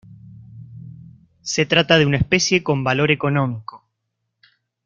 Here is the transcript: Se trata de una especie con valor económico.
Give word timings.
Se 1.43 1.67
trata 1.67 1.99
de 1.99 2.07
una 2.07 2.17
especie 2.17 2.63
con 2.63 2.83
valor 2.83 3.11
económico. 3.11 3.83